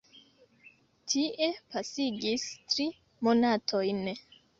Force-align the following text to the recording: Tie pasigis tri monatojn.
Tie 1.11 1.49
pasigis 1.73 2.45
tri 2.71 2.87
monatojn. 3.29 4.01